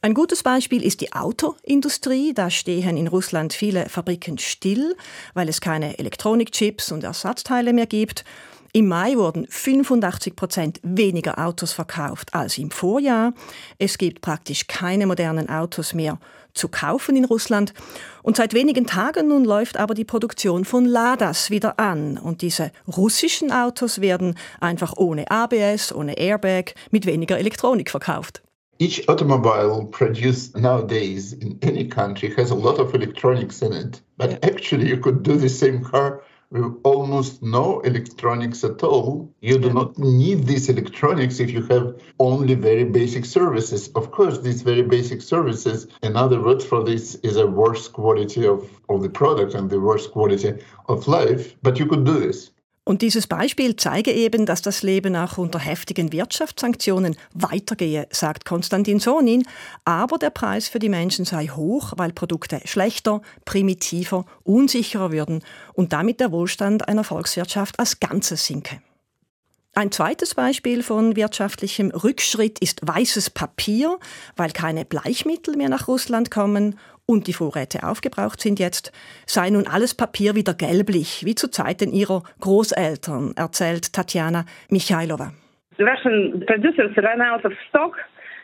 Ein 0.02 0.14
gutes 0.14 0.44
Beispiel 0.44 0.82
ist 0.82 1.02
die 1.02 1.12
Autoindustrie. 1.12 2.34
Da 2.34 2.50
stehen 2.50 2.96
in 2.96 3.08
Russland 3.08 3.52
viele 3.52 3.90
Fabriken 3.90 4.38
still, 4.38 4.96
weil 5.34 5.50
es 5.50 5.60
keine 5.60 6.00
Elektronikchips 6.00 6.92
und 6.92 7.04
Ersatzteile 7.04 7.74
mehr 7.74 7.88
gibt. 7.88 8.24
Im 8.72 8.88
Mai 8.88 9.16
wurden 9.16 9.48
85 9.50 10.36
Prozent 10.36 10.80
weniger 10.84 11.40
Autos 11.40 11.74
verkauft 11.74 12.36
als 12.36 12.60
im 12.60 12.70
Vorjahr. 12.70 13.34
Es 13.80 13.98
gibt 13.98 14.22
praktisch 14.22 14.68
keine 14.68 15.08
modernen 15.08 15.50
Autos 15.50 15.96
mehr 15.96 16.20
zu 16.54 16.68
kaufen 16.68 17.16
in 17.16 17.26
Russland. 17.26 17.74
Und 18.22 18.36
seit 18.36 18.54
wenigen 18.54 18.86
Tagen 18.86 19.30
nun 19.30 19.44
läuft 19.44 19.78
aber 19.78 19.96
die 19.96 20.06
Produktion 20.06 20.66
von 20.66 20.86
Ladas 20.86 21.50
wieder 21.50 21.80
an. 21.80 22.20
Und 22.20 22.44
diese 22.44 22.72
russischen 22.88 23.52
Autos 23.52 24.02
werden 24.02 24.36
einfach 24.60 24.94
ohne 24.98 25.32
ABS, 25.32 25.92
ohne 25.92 26.18
Airbag, 26.20 26.76
mit 26.92 27.08
weniger 27.08 27.40
Elektronik 27.40 27.90
verkauft. 27.90 28.44
Each 28.78 29.10
automobile 29.10 29.88
produced 29.92 30.56
nowadays 30.56 31.34
in 31.34 31.60
any 31.64 31.90
country 31.90 32.32
has 32.38 32.52
a 32.52 32.56
lot 32.56 32.80
of 32.80 32.94
electronics 32.94 33.62
in 33.62 33.74
it. 33.74 34.02
But 34.18 34.44
actually, 34.46 34.88
you 34.88 34.98
could 34.98 35.24
do 35.28 35.38
the 35.38 35.50
same 35.50 35.82
car 35.84 36.22
almost 36.84 37.44
no 37.44 37.80
electronics 37.82 38.64
at 38.64 38.84
all. 38.84 39.32
You 39.42 39.60
do 39.60 39.72
not 39.72 39.98
need 40.00 40.46
these 40.46 40.68
electronics 40.68 41.40
if 41.40 41.52
you 41.52 41.62
have 41.64 42.02
only 42.20 42.56
very 42.56 42.86
basic 42.86 43.26
services. 43.26 43.90
Of 43.90 44.12
course, 44.12 44.40
these 44.40 44.64
very 44.64 44.82
basic 44.82 45.22
services, 45.22 45.88
another 46.02 46.42
word 46.42 46.64
for 46.64 46.84
this 46.84 47.16
is 47.16 47.38
a 47.38 47.46
worse 47.46 47.88
quality 47.88 48.48
of, 48.48 48.68
of 48.90 49.04
the 49.04 49.10
product 49.10 49.54
and 49.54 49.70
the 49.70 49.80
worse 49.80 50.08
quality 50.08 50.54
of 50.88 51.08
life, 51.08 51.56
but 51.62 51.78
you 51.78 51.86
could 51.86 52.06
do 52.06 52.20
this. 52.20 52.52
Und 52.90 53.04
dieses 53.04 53.28
Beispiel 53.28 53.76
zeige 53.76 54.12
eben, 54.12 54.48
dass 54.48 54.64
das 54.64 54.82
Leben 54.82 55.16
auch 55.16 55.38
unter 55.38 55.60
heftigen 55.60 56.12
Wirtschaftssanktionen 56.12 57.18
weitergehe, 57.36 58.08
sagt 58.10 58.46
Konstantin 58.46 59.00
Sonin. 59.00 59.46
Aber 59.86 60.18
der 60.18 60.32
Preis 60.32 60.68
für 60.68 60.80
die 60.80 60.90
Menschen 60.90 61.24
sei 61.24 61.50
hoch, 61.50 61.94
weil 61.98 62.14
Produkte 62.14 62.62
schlechter, 62.66 63.22
primitiver, 63.46 64.26
unsicherer 64.42 65.12
würden 65.12 65.44
und 65.74 65.94
damit 65.94 66.20
der 66.20 66.32
Wohlstand 66.32 66.88
einer 66.88 67.04
Volkswirtschaft 67.04 67.78
als 67.78 68.00
Ganzes 68.00 68.48
sinke. 68.48 68.82
Ein 69.76 69.92
zweites 69.92 70.34
Beispiel 70.34 70.82
von 70.82 71.16
wirtschaftlichem 71.16 71.92
Rückschritt 71.92 72.58
ist 72.58 72.80
weißes 72.82 73.30
Papier, 73.30 74.00
weil 74.36 74.50
keine 74.50 74.84
Bleichmittel 74.84 75.56
mehr 75.56 75.70
nach 75.70 75.88
Russland 75.88 76.32
kommen 76.32 76.80
und 77.10 77.26
die 77.26 77.34
Vorräte 77.34 77.84
aufgebraucht 77.84 78.40
sind 78.40 78.60
jetzt, 78.60 78.92
sei 79.26 79.50
nun 79.50 79.66
alles 79.66 79.96
Papier 79.96 80.36
wieder 80.36 80.54
gelblich, 80.54 81.26
wie 81.26 81.34
zu 81.34 81.50
Zeiten 81.50 81.92
ihrer 81.92 82.22
Großeltern, 82.40 83.34
erzählt 83.36 83.94
Tatjana 83.94 84.46
Michailova. 84.70 85.34
Russian 85.80 86.44
producers 86.46 86.92
ran 86.98 87.22
out 87.22 87.44
of 87.46 87.54
stock 87.70 87.96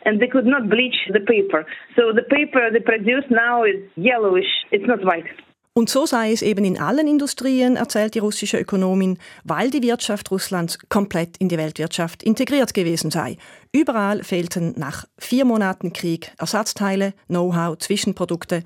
and 0.06 0.20
they 0.20 0.28
could 0.28 0.46
not 0.46 0.68
bleach 0.68 0.96
the 1.14 1.20
paper. 1.20 1.66
So 1.96 2.12
the 2.12 2.24
paper 2.24 2.72
they 2.72 2.80
produce 2.80 3.26
now 3.30 3.64
is 3.66 3.76
yellowish, 3.96 4.50
it's 4.72 4.88
not 4.88 5.04
white. 5.04 5.30
Und 5.78 5.90
so 5.90 6.06
sei 6.06 6.32
es 6.32 6.42
eben 6.42 6.64
in 6.64 6.80
allen 6.80 7.06
Industrien, 7.06 7.76
erzählt 7.76 8.16
die 8.16 8.20
russische 8.20 8.58
Ökonomin, 8.58 9.18
weil 9.44 9.70
die 9.70 9.84
Wirtschaft 9.84 10.32
Russlands 10.32 10.80
komplett 10.88 11.36
in 11.36 11.50
die 11.50 11.58
Weltwirtschaft 11.58 12.24
integriert 12.24 12.74
gewesen 12.74 13.12
sei. 13.12 13.36
Überall 13.74 14.24
fehlten 14.24 14.74
nach 14.78 15.04
vier 15.20 15.44
Monaten 15.44 15.92
Krieg 15.92 16.32
Ersatzteile, 16.40 17.14
Know-how, 17.28 17.78
Zwischenprodukte. 17.78 18.64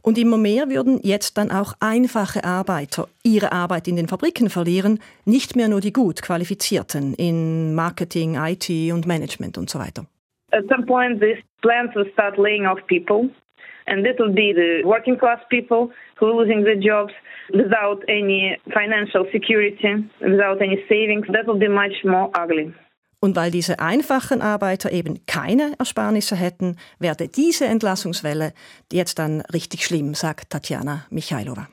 Und 0.00 0.16
immer 0.16 0.36
mehr 0.36 0.70
würden 0.70 1.00
jetzt 1.02 1.38
dann 1.38 1.50
auch 1.50 1.74
einfache 1.80 2.44
Arbeiter 2.44 3.08
ihre 3.24 3.50
Arbeit 3.50 3.88
in 3.88 3.96
den 3.96 4.06
Fabriken 4.06 4.48
verlieren, 4.48 5.00
nicht 5.24 5.56
mehr 5.56 5.66
nur 5.66 5.80
die 5.80 5.92
gut 5.92 6.22
qualifizierten 6.22 7.14
in 7.14 7.74
Marketing, 7.74 8.36
IT 8.36 8.70
und 8.92 9.08
Management 9.08 9.58
und 9.58 9.68
so 9.68 9.80
weiter. 9.80 10.06
At 10.52 10.68
some 10.68 10.86
point, 10.86 11.20
these 11.20 11.42
plants 11.62 11.96
will 11.96 12.08
start 12.12 12.38
laying 12.38 12.64
off 12.64 12.78
people. 12.86 13.30
And 13.86 14.04
that 14.06 14.18
will 14.18 14.32
be 14.32 14.52
the 14.52 14.82
working 14.84 15.18
class 15.18 15.40
people 15.50 15.90
who 16.18 16.26
are 16.26 16.34
losing 16.34 16.64
their 16.64 16.80
jobs 16.80 17.12
without 17.52 18.02
any 18.08 18.56
financial 18.72 19.26
security, 19.30 20.08
without 20.20 20.62
any 20.62 20.82
savings. 20.88 21.26
That 21.32 21.46
will 21.46 21.58
be 21.58 21.68
much 21.68 22.04
more 22.04 22.30
ugly. 22.34 22.72
Und 23.20 23.36
weil 23.36 23.50
diese 23.50 23.78
einfachen 23.78 24.42
Arbeiter 24.42 24.92
eben 24.92 25.24
keine 25.26 25.72
Ersparnisse 25.78 26.36
hätten, 26.36 26.76
werde 26.98 27.26
diese 27.26 27.64
Entlassungswelle 27.64 28.52
jetzt 28.92 29.18
dann 29.18 29.40
richtig 29.52 29.86
schlimm, 29.86 30.12
sagt 30.12 30.50
Tatjana 30.50 31.06
Michailova. 31.08 31.68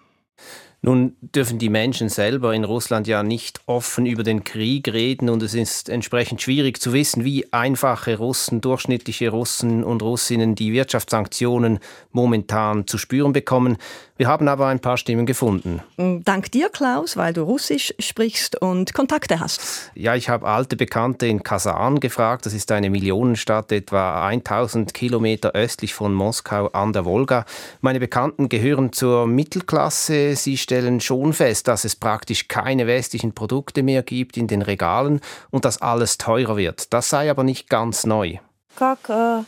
Nun 0.83 1.15
dürfen 1.21 1.59
die 1.59 1.69
Menschen 1.69 2.09
selber 2.09 2.55
in 2.55 2.63
Russland 2.63 3.05
ja 3.05 3.21
nicht 3.21 3.61
offen 3.67 4.07
über 4.07 4.23
den 4.23 4.43
Krieg 4.43 4.91
reden 4.91 5.29
und 5.29 5.43
es 5.43 5.53
ist 5.53 5.89
entsprechend 5.89 6.41
schwierig 6.41 6.81
zu 6.81 6.91
wissen, 6.91 7.23
wie 7.23 7.53
einfache 7.53 8.17
Russen, 8.17 8.61
durchschnittliche 8.61 9.29
Russen 9.29 9.83
und 9.83 10.01
Russinnen 10.01 10.55
die 10.55 10.73
Wirtschaftssanktionen 10.73 11.77
momentan 12.11 12.88
zu 12.88 12.97
spüren 12.97 13.31
bekommen. 13.31 13.77
Wir 14.20 14.28
haben 14.28 14.49
aber 14.49 14.66
ein 14.68 14.80
paar 14.80 14.96
Stimmen 14.96 15.26
gefunden. 15.26 15.82
Dank 16.25 16.50
dir, 16.50 16.70
Klaus, 16.70 17.18
weil 17.18 17.35
du 17.35 17.42
Russisch 17.42 17.92
sprichst 17.99 18.61
und 18.62 18.94
Kontakte 18.94 19.40
hast. 19.40 19.90
Ja, 19.94 20.14
ich 20.14 20.30
habe 20.30 20.46
alte 20.46 20.76
Bekannte 20.76 21.26
in 21.26 21.42
Kasan 21.42 22.00
gefragt. 22.00 22.46
Das 22.46 22.54
ist 22.54 22.73
eine 22.73 22.88
Millionenstadt, 22.88 23.73
etwa 23.73 24.26
1000 24.26 24.94
Kilometer 24.94 25.52
östlich 25.52 25.92
von 25.92 26.14
Moskau 26.14 26.68
an 26.68 26.94
der 26.94 27.04
Wolga. 27.04 27.44
Meine 27.82 28.00
Bekannten 28.00 28.49
gehören 28.49 28.92
zur 28.92 29.26
Mittelklasse. 29.26 30.35
Sie 30.35 30.56
stellen 30.56 31.00
schon 31.00 31.35
fest, 31.35 31.68
dass 31.68 31.85
es 31.85 31.94
praktisch 31.94 32.49
keine 32.49 32.87
westlichen 32.87 33.35
Produkte 33.35 33.82
mehr 33.82 34.02
gibt 34.02 34.38
in 34.38 34.46
den 34.46 34.62
Regalen 34.62 35.20
und 35.50 35.66
dass 35.66 35.82
alles 35.82 36.16
teurer 36.16 36.56
wird. 36.56 36.94
Das 36.94 37.11
sei 37.11 37.30
aber 37.30 37.44
nicht 37.44 37.68
ganz 37.68 38.06
neu. 38.06 38.38
Как 38.76 39.08
э, 39.08 39.42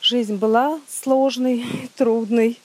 жизнь 0.00 0.38
была 0.38 0.78
сложной, 0.88 1.64
трудной, 1.96 2.58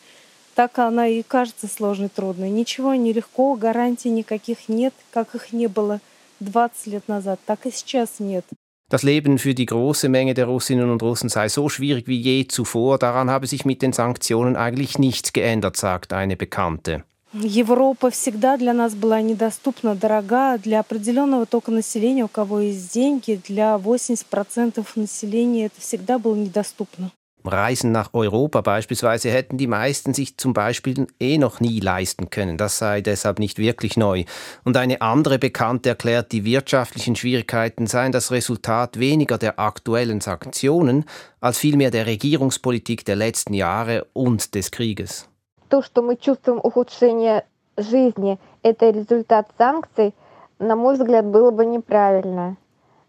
так 0.57 0.77
она 0.79 1.07
и 1.07 1.23
кажется 1.23 1.67
сложной, 1.67 2.09
трудной. 2.09 2.49
Ничего 2.49 2.93
не 2.95 3.13
легко, 3.13 3.55
гарантий 3.55 4.09
никаких 4.09 4.69
нет, 4.69 4.93
как 5.11 5.35
их 5.35 5.51
не 5.51 5.67
было 5.67 5.99
20 6.39 6.87
лет 6.87 7.07
назад, 7.07 7.39
так 7.45 7.65
и 7.65 7.71
сейчас 7.71 8.19
нет. 8.19 8.45
Das 8.89 9.01
Leben 9.01 9.39
für 9.39 9.55
die 9.55 9.65
große 9.65 10.07
Menge 10.07 10.35
der 10.35 10.45
Russinnen 10.45 10.91
und 10.91 11.01
Russen 11.01 11.27
sei 11.27 11.49
so 11.49 11.67
schwierig 11.67 12.07
wie 12.07 12.19
je 12.19 12.45
zuvor. 12.45 12.99
Daran 12.99 13.29
habe 13.31 13.47
sich 13.47 13.65
mit 13.65 13.81
den 13.81 13.91
Sanktionen 13.91 14.55
eigentlich 14.55 14.99
nichts 14.99 15.33
geändert, 15.33 15.77
sagt 15.77 16.13
eine 16.13 16.37
Bekannte. 16.37 17.03
Европа 17.33 18.11
всегда 18.11 18.57
для 18.57 18.73
нас 18.73 18.93
была 18.93 19.19
недоступна, 19.21 19.95
дорога. 19.95 20.59
Для 20.59 20.81
определенного 20.81 21.47
тока 21.47 21.71
населения, 21.71 22.25
у 22.25 22.27
кого 22.27 22.59
есть 22.59 22.93
деньги, 22.93 23.41
для 23.47 23.77
80% 23.83 24.85
населения 24.95 25.65
это 25.65 25.81
всегда 25.81 26.19
было 26.19 26.35
недоступно. 26.35 27.11
Reisen 27.47 27.91
nach 27.91 28.13
Europa 28.13 28.61
beispielsweise 28.61 29.29
hätten 29.29 29.57
die 29.57 29.67
meisten 29.67 30.13
sich 30.13 30.37
zum 30.37 30.53
Beispiel 30.53 31.07
eh 31.19 31.37
noch 31.37 31.59
nie 31.59 31.79
leisten 31.79 32.29
können. 32.29 32.57
Das 32.57 32.77
sei 32.77 33.01
deshalb 33.01 33.39
nicht 33.39 33.57
wirklich 33.57 33.97
neu. 33.97 34.23
Und 34.63 34.77
eine 34.77 35.01
andere 35.01 35.39
Bekannte 35.39 35.89
erklärt, 35.89 36.31
die 36.31 36.45
wirtschaftlichen 36.45 37.15
Schwierigkeiten 37.15 37.87
seien 37.87 38.11
das 38.11 38.31
Resultat 38.31 38.97
weniger 38.99 39.37
der 39.37 39.59
aktuellen 39.59 40.21
Sanktionen 40.21 41.05
als 41.41 41.57
vielmehr 41.57 41.91
der 41.91 42.05
Regierungspolitik 42.05 43.05
der 43.05 43.17
letzten 43.17 43.53
Jahre 43.53 44.07
und 44.13 44.55
des 44.55 44.71
Krieges. 44.71 45.27
То, 45.69 45.81
что 45.81 46.03
мы 46.03 46.17
чувствуем 46.17 46.59
ухудшение 46.61 47.45
жизни, 47.77 48.37
это 48.61 48.91
результат 48.91 49.47
санкций, 49.57 50.13
на 50.59 50.75
мой 50.75 50.95
взгляд, 50.95 51.25
было 51.25 51.49
бы 51.49 51.65
неправильно. 51.65 52.57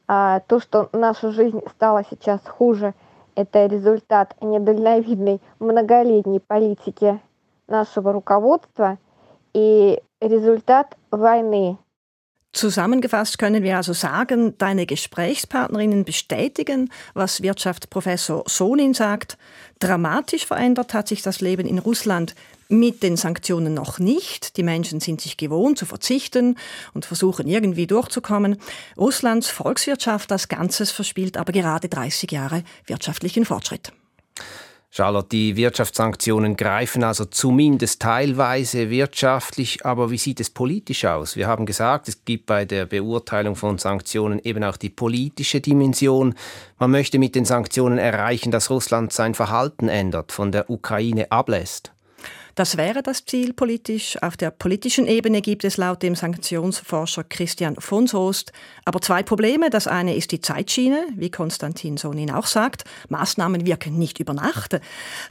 А 0.08 0.40
то, 0.40 0.60
что 0.60 0.88
наша 0.92 1.30
жизнь 1.30 1.60
стала 1.76 2.04
сейчас 2.10 2.40
хуже – 2.46 3.04
Это 3.39 3.67
результат 3.67 4.35
недальновидной 4.41 5.39
многолетней 5.59 6.41
политики 6.41 7.21
нашего 7.69 8.11
руководства 8.11 8.97
и 9.53 10.03
результат 10.19 10.97
войны. 11.09 11.77
Zusammengefasst 12.51 13.37
können 13.37 13.61
wir 13.61 13.77
also 13.77 13.93
sagen, 13.93 14.57
deine 14.57 14.87
Gesprächspartnerinnen 14.87 16.03
bestätigen, 16.03 16.91
was 17.13 17.43
Wirtschaftsprofessor 17.43 18.43
Sonin 18.47 18.95
sagt. 18.95 19.37
Dramatisch 19.77 20.47
verändert 20.47 20.95
hat 20.95 21.07
sich 21.07 21.21
das 21.21 21.41
Leben 21.41 21.67
in 21.67 21.77
Russland 21.77 22.33
mit 22.67 23.03
den 23.03 23.17
Sanktionen 23.17 23.75
noch 23.75 23.99
nicht. 23.99 24.57
Die 24.57 24.63
Menschen 24.63 24.99
sind 24.99 25.21
sich 25.21 25.37
gewohnt 25.37 25.77
zu 25.77 25.85
verzichten 25.85 26.57
und 26.95 27.05
versuchen 27.05 27.47
irgendwie 27.47 27.85
durchzukommen. 27.85 28.57
Russlands 28.97 29.47
Volkswirtschaft 29.49 30.31
als 30.31 30.47
Ganzes 30.47 30.89
verspielt 30.89 31.37
aber 31.37 31.51
gerade 31.51 31.87
30 31.87 32.31
Jahre 32.31 32.63
wirtschaftlichen 32.87 33.45
Fortschritt. 33.45 33.91
Charlotte, 34.91 35.29
die 35.29 35.55
Wirtschaftssanktionen 35.55 36.55
greifen 36.55 37.03
also 37.03 37.25
zumindest 37.25 38.01
teilweise 38.01 38.89
wirtschaftlich, 38.89 39.85
aber 39.85 40.09
wie 40.09 40.17
sieht 40.17 40.39
es 40.39 40.49
politisch 40.49 41.05
aus? 41.05 41.35
Wir 41.35 41.47
haben 41.47 41.67
gesagt, 41.67 42.07
es 42.07 42.25
gibt 42.25 42.47
bei 42.47 42.65
der 42.65 42.87
Beurteilung 42.87 43.55
von 43.55 43.77
Sanktionen 43.77 44.39
eben 44.43 44.63
auch 44.63 44.77
die 44.77 44.89
politische 44.89 45.61
Dimension. 45.61 46.33
Man 46.79 46.89
möchte 46.89 47.19
mit 47.19 47.35
den 47.35 47.45
Sanktionen 47.45 47.99
erreichen, 47.99 48.49
dass 48.49 48.71
Russland 48.71 49.13
sein 49.13 49.35
Verhalten 49.35 49.89
ändert, 49.89 50.31
von 50.31 50.51
der 50.51 50.71
Ukraine 50.71 51.31
ablässt. 51.31 51.91
Das 52.59 52.75
wäre 52.75 53.01
das 53.01 53.23
Ziel 53.23 53.53
politisch. 53.53 54.21
Auf 54.21 54.35
der 54.35 54.51
politischen 54.51 55.07
Ebene 55.07 55.41
gibt 55.41 55.63
es 55.63 55.77
laut 55.77 56.03
dem 56.03 56.13
Sanktionsforscher 56.13 57.23
Christian 57.23 57.77
von 57.77 58.05
Soest 58.05 58.51
aber 58.83 58.99
zwei 58.99 59.23
Probleme. 59.23 59.69
Das 59.69 59.87
eine 59.87 60.13
ist 60.15 60.33
die 60.33 60.41
Zeitschiene, 60.41 61.07
wie 61.15 61.31
Konstantin 61.31 61.95
Sonin 61.95 62.31
auch 62.31 62.47
sagt. 62.47 62.83
Maßnahmen 63.07 63.65
wirken 63.65 63.97
nicht 63.97 64.19
über 64.19 64.33
Nacht. 64.33 64.81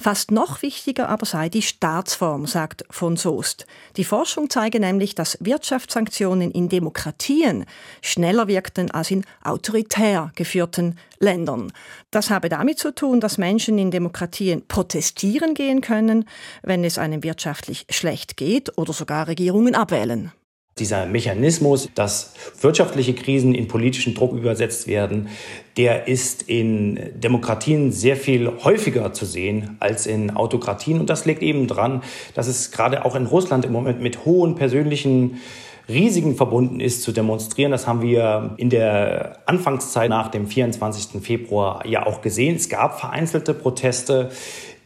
Fast 0.01 0.31
noch 0.31 0.63
wichtiger 0.63 1.11
aber 1.11 1.27
sei 1.27 1.51
die 1.51 1.61
Staatsform, 1.61 2.47
sagt 2.47 2.85
von 2.89 3.19
Soest. 3.19 3.67
Die 3.99 4.05
Forschung 4.05 4.49
zeige 4.49 4.81
nämlich, 4.81 5.15
dass 5.15 5.37
Wirtschaftssanktionen 5.41 6.51
in 6.51 6.71
Demokratien 6.71 7.67
schneller 8.01 8.49
wirkten 8.49 8.91
als 8.91 9.11
in 9.11 9.27
autoritär 9.45 10.33
geführten 10.35 10.97
Ländern. 11.21 11.73
Das 12.11 12.31
habe 12.31 12.49
damit 12.49 12.79
zu 12.79 12.95
tun, 12.95 13.21
dass 13.21 13.39
Menschen 13.39 13.79
in 13.79 13.91
Demokratien 13.91 14.67
protestieren 14.67 15.55
gehen 15.55 15.81
können, 15.81 16.25
wenn 16.63 16.85
es 16.85 16.99
einem 16.99 17.23
wirtschaftlich 17.23 17.87
schlecht 17.91 18.37
geht 18.37 18.77
oder 18.79 18.93
sogar 18.93 19.29
Regierungen 19.29 19.75
abwählen. 19.75 20.33
Dieser 20.79 21.07
Mechanismus, 21.07 21.89
dass 21.97 22.35
wirtschaftliche 22.61 23.15
Krisen 23.15 23.55
in 23.55 23.67
politischen 23.67 24.15
Druck 24.15 24.33
übersetzt 24.33 24.87
werden, 24.87 25.29
der 25.77 26.07
ist 26.07 26.43
in 26.43 27.01
Demokratien 27.15 27.91
sehr 27.91 28.17
viel 28.17 28.49
häufiger 28.63 29.13
zu 29.13 29.27
sehen 29.27 29.77
als 29.81 30.07
in 30.07 30.31
Autokratien. 30.31 31.01
Und 31.01 31.11
das 31.11 31.25
liegt 31.25 31.43
eben 31.43 31.67
daran, 31.67 32.03
dass 32.35 32.47
es 32.47 32.71
gerade 32.71 33.05
auch 33.05 33.17
in 33.17 33.27
Russland 33.27 33.65
im 33.65 33.73
Moment 33.73 34.01
mit 34.01 34.25
hohen 34.25 34.55
persönlichen 34.55 35.41
Risiken 35.89 36.37
verbunden 36.37 36.81
ist, 36.81 37.03
zu 37.03 37.13
demonstrieren. 37.13 37.73
Das 37.73 37.87
haben 37.87 38.03
wir 38.03 38.55
in 38.59 38.71
der 38.71 39.39
Anfangszeit 39.47 40.11
nach 40.11 40.29
dem 40.29 40.47
24. 40.47 41.23
Februar 41.23 41.87
ja 41.87 42.07
auch 42.07 42.21
gesehen. 42.21 42.57
Es 42.57 42.69
gab 42.69 43.01
vereinzelte 43.01 43.55
Proteste. 43.55 44.31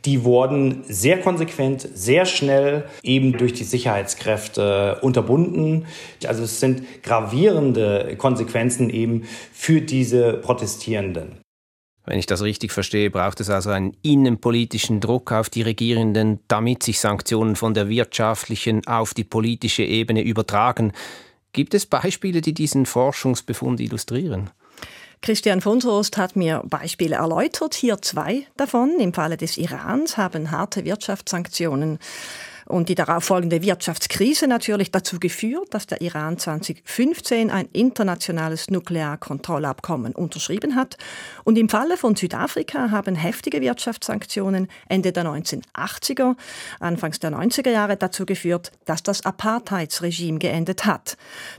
Die 0.04 0.24
wurden 0.24 0.82
sehr 0.88 1.20
konsequent, 1.20 1.88
sehr 1.94 2.24
schnell 2.24 2.84
eben 3.02 3.32
durch 3.32 3.52
die 3.52 3.64
Sicherheitskräfte 3.64 4.98
unterbunden. 5.00 5.86
Also 6.26 6.42
es 6.42 6.58
sind 6.58 6.82
gravierende 7.02 8.16
Konsequenzen 8.16 8.90
eben 8.90 9.22
für 9.52 9.80
diese 9.80 10.34
Protestierenden. 10.34 11.41
Wenn 12.04 12.18
ich 12.18 12.26
das 12.26 12.42
richtig 12.42 12.72
verstehe, 12.72 13.10
braucht 13.10 13.40
es 13.40 13.48
also 13.48 13.70
einen 13.70 13.96
innenpolitischen 14.02 15.00
Druck 15.00 15.30
auf 15.30 15.48
die 15.48 15.62
Regierenden, 15.62 16.40
damit 16.48 16.82
sich 16.82 16.98
Sanktionen 16.98 17.54
von 17.54 17.74
der 17.74 17.88
wirtschaftlichen 17.88 18.86
auf 18.86 19.14
die 19.14 19.24
politische 19.24 19.84
Ebene 19.84 20.22
übertragen. 20.22 20.92
Gibt 21.52 21.74
es 21.74 21.86
Beispiele, 21.86 22.40
die 22.40 22.54
diesen 22.54 22.86
Forschungsbefund 22.86 23.78
illustrieren? 23.80 24.50
Christian 25.20 25.60
von 25.60 25.80
Soest 25.80 26.16
hat 26.16 26.34
mir 26.34 26.64
Beispiele 26.66 27.14
erläutert, 27.14 27.74
hier 27.74 28.02
zwei 28.02 28.48
davon. 28.56 28.98
Im 28.98 29.14
Falle 29.14 29.36
des 29.36 29.56
Irans 29.56 30.16
haben 30.16 30.50
harte 30.50 30.84
Wirtschaftssanktionen 30.84 32.00
und 32.66 32.88
die 32.88 32.94
darauf 32.94 33.24
folgende 33.24 33.62
Wirtschaftskrise 33.62 34.46
natürlich 34.46 34.90
dazu 34.90 35.18
geführt, 35.18 35.74
dass 35.74 35.86
der 35.86 36.00
Iran 36.00 36.38
2015 36.38 37.50
ein 37.50 37.68
internationales 37.72 38.70
Nuklearkontrollabkommen 38.70 40.14
unterschrieben 40.14 40.76
hat. 40.76 40.96
Und 41.44 41.58
im 41.58 41.68
Falle 41.68 41.96
von 41.96 42.16
Südafrika 42.16 42.90
haben 42.90 43.14
heftige 43.14 43.60
Wirtschaftssanktionen 43.60 44.68
Ende 44.88 45.12
der 45.12 45.24
1980er, 45.24 46.36
Anfangs 46.80 47.20
der 47.20 47.32
90er 47.32 47.70
Jahre 47.70 47.96
dazu 47.96 48.26
geführt, 48.26 48.72
dass 48.84 49.02
das 49.02 49.24
Apartheidsregime 49.24 50.38
geendet 50.38 50.84
hat. 50.84 51.16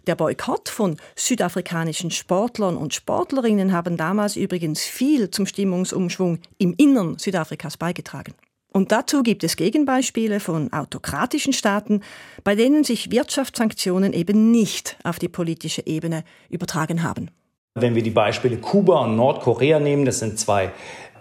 Der 0.07 0.15
Boykott 0.15 0.69
von 0.69 0.97
südafrikanischen 1.15 2.11
Sportlern 2.11 2.77
und 2.77 2.93
Sportlerinnen 2.93 3.71
haben 3.71 3.97
damals 3.97 4.35
übrigens 4.35 4.81
viel 4.81 5.31
zum 5.31 5.45
Stimmungsumschwung 5.45 6.39
im 6.57 6.73
Innern 6.77 7.17
Südafrikas 7.17 7.77
beigetragen. 7.77 8.33
Und 8.73 8.91
dazu 8.91 9.21
gibt 9.21 9.43
es 9.43 9.55
Gegenbeispiele 9.55 10.39
von 10.39 10.73
autokratischen 10.73 11.53
Staaten, 11.53 12.01
bei 12.43 12.55
denen 12.55 12.83
sich 12.83 13.11
Wirtschaftssanktionen 13.11 14.13
eben 14.13 14.51
nicht 14.51 14.97
auf 15.03 15.19
die 15.19 15.29
politische 15.29 15.85
Ebene 15.85 16.23
übertragen 16.49 17.03
haben. 17.03 17.29
Wenn 17.75 17.93
wir 17.93 18.03
die 18.03 18.09
Beispiele 18.09 18.57
Kuba 18.57 18.99
und 19.01 19.15
Nordkorea 19.15 19.79
nehmen, 19.79 20.05
das 20.05 20.19
sind 20.19 20.39
zwei 20.39 20.71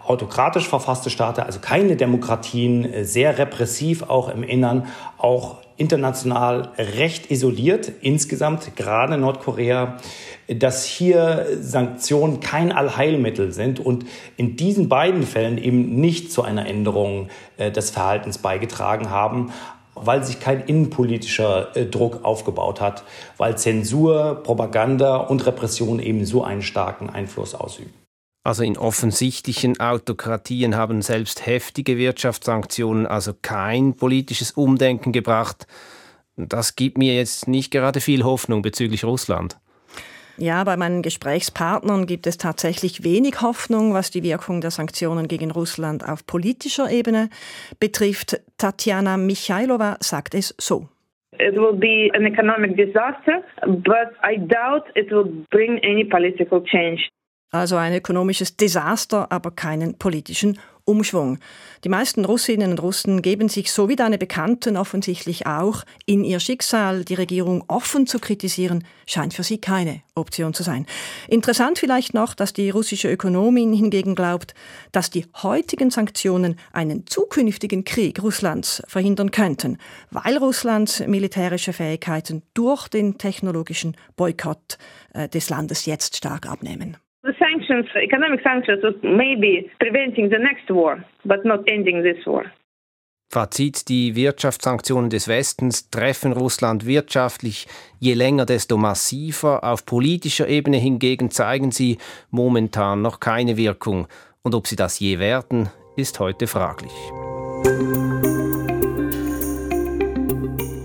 autokratisch 0.03 0.67
verfasste 0.67 1.09
Staaten, 1.09 1.41
also 1.41 1.59
keine 1.59 1.95
Demokratien, 1.95 3.05
sehr 3.05 3.37
repressiv 3.37 4.03
auch 4.03 4.29
im 4.29 4.43
Innern, 4.43 4.87
auch 5.17 5.62
international 5.77 6.69
recht 6.77 7.31
isoliert 7.31 7.91
insgesamt, 8.01 8.75
gerade 8.75 9.17
Nordkorea, 9.17 9.97
dass 10.47 10.85
hier 10.85 11.47
Sanktionen 11.59 12.39
kein 12.39 12.71
Allheilmittel 12.71 13.51
sind 13.51 13.79
und 13.79 14.05
in 14.37 14.55
diesen 14.55 14.89
beiden 14.89 15.23
Fällen 15.23 15.57
eben 15.57 15.95
nicht 15.99 16.31
zu 16.31 16.43
einer 16.43 16.65
Änderung 16.67 17.29
äh, 17.57 17.71
des 17.71 17.91
Verhaltens 17.91 18.37
beigetragen 18.37 19.09
haben, 19.09 19.51
weil 19.95 20.23
sich 20.23 20.39
kein 20.39 20.61
innenpolitischer 20.65 21.75
äh, 21.75 21.85
Druck 21.85 22.23
aufgebaut 22.23 22.81
hat, 22.81 23.03
weil 23.37 23.57
Zensur, 23.57 24.41
Propaganda 24.43 25.17
und 25.17 25.45
Repression 25.45 25.99
eben 25.99 26.25
so 26.25 26.43
einen 26.43 26.61
starken 26.61 27.09
Einfluss 27.09 27.55
ausüben. 27.55 28.02
Also 28.43 28.63
in 28.63 28.77
offensichtlichen 28.77 29.79
Autokratien 29.79 30.75
haben 30.75 31.01
selbst 31.01 31.45
heftige 31.45 31.97
Wirtschaftssanktionen 31.97 33.07
also 33.07 33.31
kein 33.41 33.95
politisches 33.95 34.51
Umdenken 34.51 35.13
gebracht. 35.13 35.65
Das 36.35 36.75
gibt 36.75 36.97
mir 36.97 37.15
jetzt 37.15 37.47
nicht 37.47 37.71
gerade 37.71 38.01
viel 38.01 38.23
Hoffnung 38.23 38.61
bezüglich 38.61 39.05
Russland. 39.05 39.57
Ja, 40.37 40.63
bei 40.63 40.75
meinen 40.77 41.03
Gesprächspartnern 41.03 42.07
gibt 42.07 42.25
es 42.25 42.37
tatsächlich 42.37 43.03
wenig 43.03 43.41
Hoffnung, 43.41 43.93
was 43.93 44.09
die 44.09 44.23
Wirkung 44.23 44.61
der 44.61 44.71
Sanktionen 44.71 45.27
gegen 45.27 45.51
Russland 45.51 46.07
auf 46.07 46.25
politischer 46.25 46.89
Ebene 46.89 47.29
betrifft. 47.79 48.41
Tatjana 48.57 49.17
Michailova 49.17 49.97
sagt 49.99 50.33
es 50.33 50.55
so. 50.57 50.89
It 51.39 51.55
will 51.55 51.73
be 51.73 52.09
an 52.13 52.25
economic 52.25 52.75
disaster, 52.75 53.43
but 53.65 54.11
I 54.23 54.37
doubt 54.37 54.85
it 54.95 55.11
will 55.11 55.45
bring 55.49 55.79
any 55.83 56.03
political 56.03 56.63
change. 56.63 57.09
Also 57.53 57.75
ein 57.75 57.93
ökonomisches 57.93 58.57
Desaster, 58.57 59.31
aber 59.31 59.51
keinen 59.51 59.99
politischen 59.99 60.57
Umschwung. 60.85 61.37
Die 61.83 61.89
meisten 61.89 62.25
Russinnen 62.25 62.71
und 62.71 62.81
Russen 62.81 63.21
geben 63.21 63.47
sich, 63.47 63.71
so 63.71 63.89
wie 63.89 63.95
deine 63.95 64.17
Bekannten 64.17 64.75
offensichtlich 64.75 65.45
auch, 65.45 65.83
in 66.07 66.23
ihr 66.23 66.39
Schicksal. 66.39 67.05
Die 67.05 67.13
Regierung 67.13 67.63
offen 67.67 68.07
zu 68.07 68.17
kritisieren, 68.17 68.83
scheint 69.05 69.35
für 69.35 69.43
sie 69.43 69.59
keine 69.59 70.01
Option 70.15 70.55
zu 70.55 70.63
sein. 70.63 70.87
Interessant 71.27 71.77
vielleicht 71.77 72.15
noch, 72.15 72.33
dass 72.33 72.53
die 72.53 72.71
russische 72.71 73.11
Ökonomin 73.11 73.71
hingegen 73.71 74.15
glaubt, 74.15 74.55
dass 74.91 75.11
die 75.11 75.27
heutigen 75.43 75.91
Sanktionen 75.91 76.57
einen 76.71 77.05
zukünftigen 77.05 77.85
Krieg 77.85 78.23
Russlands 78.23 78.81
verhindern 78.87 79.29
könnten, 79.29 79.77
weil 80.09 80.37
Russlands 80.37 81.01
militärische 81.05 81.71
Fähigkeiten 81.71 82.41
durch 82.55 82.87
den 82.87 83.19
technologischen 83.19 83.95
Boykott 84.15 84.79
äh, 85.13 85.29
des 85.29 85.49
Landes 85.49 85.85
jetzt 85.85 86.17
stark 86.17 86.47
abnehmen. 86.47 86.97
The 87.23 87.33
sanctions, 87.39 87.85
economic 87.95 88.41
sanctions, 88.43 88.83
maybe 89.01 89.71
preventing 89.79 90.29
the 90.29 90.39
next 90.39 90.69
war, 90.69 91.05
but 91.23 91.45
not 91.45 91.61
ending 91.67 92.03
this 92.03 92.25
war. 92.25 92.51
Fazit, 93.33 93.87
die 93.87 94.15
Wirtschaftssanktionen 94.15 95.09
des 95.09 95.29
Westens 95.29 95.89
treffen 95.89 96.33
Russland 96.33 96.85
wirtschaftlich 96.85 97.67
je 97.99 98.13
länger, 98.13 98.45
desto 98.45 98.77
massiver. 98.77 99.63
Auf 99.63 99.85
politischer 99.85 100.49
Ebene 100.49 100.77
hingegen 100.77 101.31
zeigen 101.31 101.71
sie 101.71 101.97
momentan 102.29 103.01
noch 103.01 103.21
keine 103.21 103.55
Wirkung. 103.55 104.07
Und 104.43 104.53
ob 104.53 104.67
sie 104.67 104.75
das 104.75 104.99
je 104.99 105.17
werden, 105.17 105.69
ist 105.95 106.19
heute 106.19 106.45
fraglich. 106.45 106.91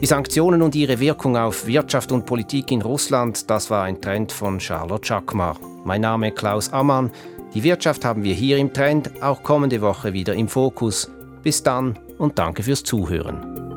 Die 0.09 0.15
Sanktionen 0.15 0.63
und 0.63 0.75
ihre 0.75 1.01
Wirkung 1.01 1.37
auf 1.37 1.67
Wirtschaft 1.67 2.13
und 2.13 2.25
Politik 2.25 2.71
in 2.73 2.81
Russland, 2.81 3.51
das 3.51 3.69
war 3.69 3.85
ein 3.85 4.01
Trend 4.01 4.33
von 4.33 4.59
Charlotte 4.59 5.07
Schakmar. 5.07 5.59
Mein 5.85 6.01
Name 6.01 6.29
ist 6.29 6.39
Klaus 6.39 6.73
Ammann. 6.73 7.11
Die 7.53 7.63
Wirtschaft 7.63 8.07
haben 8.07 8.25
wir 8.25 8.33
hier 8.33 8.57
im 8.57 8.73
Trend, 8.73 9.23
auch 9.23 9.43
kommende 9.43 9.83
Woche 9.83 10.15
wieder 10.15 10.33
im 10.33 10.49
Fokus. 10.49 11.11
Bis 11.43 11.63
dann 11.63 11.99
und 12.17 12.39
danke 12.39 12.63
fürs 12.63 12.85
Zuhören. 12.85 13.68